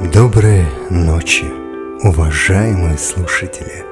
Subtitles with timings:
[0.00, 1.44] Доброй ночи,
[2.02, 3.84] уважаемые слушатели!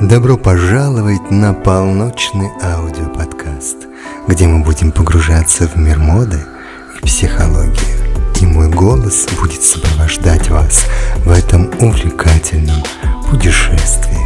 [0.00, 3.76] Добро пожаловать на полночный аудиоподкаст,
[4.26, 6.40] где мы будем погружаться в мир моды
[6.96, 8.40] и психологии.
[8.40, 10.86] И мой голос будет сопровождать вас
[11.26, 12.82] в этом увлекательном
[13.30, 14.16] путешествии.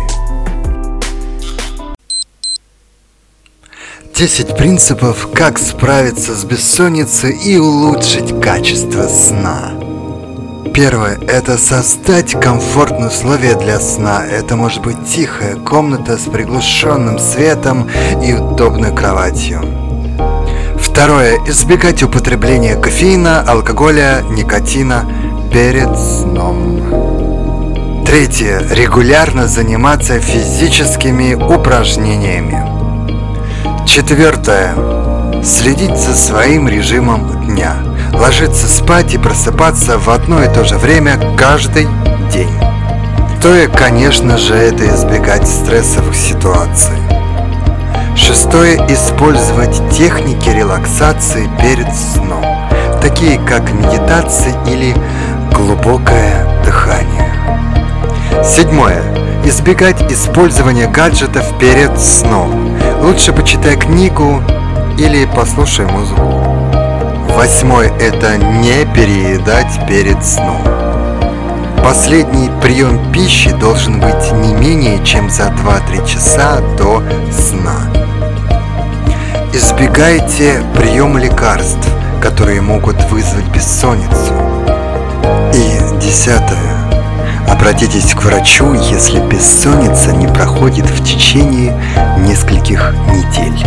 [4.15, 9.73] 10 принципов, как справиться с бессонницей и улучшить качество сна–
[10.73, 14.25] Первое– это создать комфортные условия для сна.
[14.25, 17.89] Это может быть тихая комната с приглушенным светом
[18.23, 19.61] и удобной кроватью.
[20.79, 25.05] Второе– избегать употребления кофеина, алкоголя, никотина
[25.53, 28.05] перед сном.
[28.07, 32.65] Третье– регулярно заниматься физическими упражнениями.
[33.87, 34.75] Четвертое–
[35.45, 37.77] следить за своим режимом дня–
[38.35, 41.87] ложиться спать и просыпаться в одно и то же время каждый
[42.33, 42.51] день.
[43.41, 46.97] То и, конечно же, это избегать стрессовых ситуаций.
[48.17, 52.45] Шестое– использовать техники релаксации перед сном,
[53.01, 54.97] такие как медитация или
[55.55, 57.33] глубокое дыхание.
[58.43, 59.01] Седьмое–
[59.45, 62.77] избегать использования гаджетов перед сном.
[63.01, 64.43] Лучше почитай книгу
[64.99, 66.74] или послушай музыку.
[67.45, 70.63] Восьмой– это не переедать перед сном.
[71.85, 77.87] Последний прием пищи должен быть не менее чем за 2-3 часа до сна.
[79.53, 81.87] Избегайте приема лекарств,
[82.23, 84.33] которые могут вызвать бессонницу.
[85.53, 86.79] И десятое.
[87.47, 91.79] Обратитесь к врачу, если бессонница не проходит в течение
[92.21, 93.67] нескольких недель.